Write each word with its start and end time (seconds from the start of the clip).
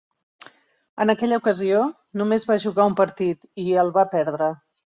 En 1.05 1.13
aquella 1.15 1.37
ocasió, 1.43 1.83
només 2.21 2.49
va 2.53 2.59
jugar 2.67 2.89
un 2.93 2.99
partit 3.03 3.49
i 3.67 3.71
el 3.87 3.97
va 4.01 4.09
perdre. 4.19 4.53